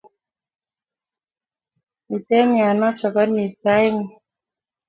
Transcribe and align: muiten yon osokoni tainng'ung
muiten 2.07 2.49
yon 2.61 2.79
osokoni 2.89 3.45
tainng'ung 3.63 4.09